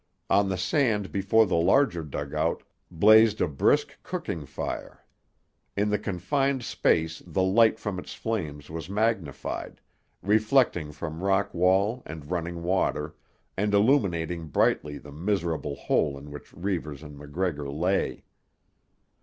[0.31, 5.05] On the sand before the larger dugout blazed a brisk cooking fire.
[5.77, 9.79] In the confined space the light from its flames was magnified,
[10.23, 13.13] reflecting from rock wall and running water,
[13.55, 18.23] and illuminating brightly the miserable hole in which Reivers and MacGregor lay.